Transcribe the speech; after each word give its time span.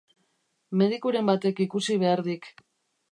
Medikuren 0.81 1.29
batek 1.31 1.61
ikusi 1.65 1.99
behar 2.05 2.25
dik. 2.29 2.49